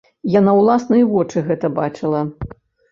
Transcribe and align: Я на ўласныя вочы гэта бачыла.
Я 0.35 0.41
на 0.47 0.55
ўласныя 0.61 1.11
вочы 1.13 1.47
гэта 1.51 1.75
бачыла. 1.81 2.29